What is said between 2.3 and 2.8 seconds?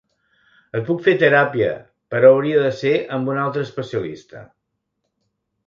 hauria de